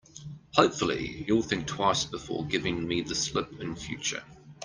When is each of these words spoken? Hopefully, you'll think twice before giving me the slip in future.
Hopefully, 0.55 1.25
you'll 1.27 1.43
think 1.43 1.67
twice 1.67 2.05
before 2.05 2.43
giving 2.47 2.87
me 2.87 3.01
the 3.01 3.13
slip 3.13 3.61
in 3.61 3.75
future. 3.75 4.23